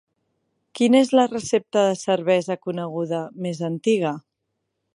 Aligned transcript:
Quina 0.77 1.01
és 1.05 1.11
la 1.19 1.25
recepta 1.33 1.83
de 1.89 1.99
cervesa 2.05 2.57
coneguda 2.63 3.21
més 3.47 3.61
antiga? 3.69 4.15